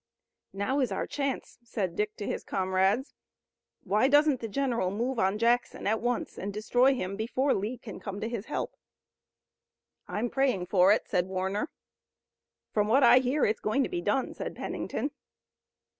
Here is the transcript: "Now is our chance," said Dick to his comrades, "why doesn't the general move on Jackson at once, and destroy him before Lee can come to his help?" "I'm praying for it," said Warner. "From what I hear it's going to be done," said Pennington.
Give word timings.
"Now 0.51 0.79
is 0.79 0.91
our 0.91 1.05
chance," 1.05 1.59
said 1.63 1.95
Dick 1.95 2.15
to 2.15 2.25
his 2.25 2.43
comrades, 2.43 3.13
"why 3.83 4.07
doesn't 4.07 4.39
the 4.39 4.47
general 4.47 4.89
move 4.89 5.19
on 5.19 5.37
Jackson 5.37 5.85
at 5.85 6.01
once, 6.01 6.39
and 6.39 6.51
destroy 6.51 6.95
him 6.95 7.15
before 7.15 7.53
Lee 7.53 7.77
can 7.77 7.99
come 7.99 8.19
to 8.19 8.27
his 8.27 8.47
help?" 8.47 8.73
"I'm 10.07 10.31
praying 10.31 10.65
for 10.65 10.91
it," 10.91 11.07
said 11.07 11.27
Warner. 11.27 11.69
"From 12.71 12.87
what 12.87 13.03
I 13.03 13.19
hear 13.19 13.45
it's 13.45 13.59
going 13.59 13.83
to 13.83 13.89
be 13.89 14.01
done," 14.01 14.33
said 14.33 14.55
Pennington. 14.55 15.11